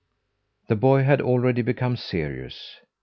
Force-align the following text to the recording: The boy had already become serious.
The 0.67 0.75
boy 0.75 1.03
had 1.03 1.21
already 1.21 1.61
become 1.61 1.95
serious. 1.95 2.79